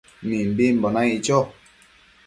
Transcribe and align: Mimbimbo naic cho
Mimbimbo 0.27 0.87
naic 0.95 1.19
cho 1.25 1.37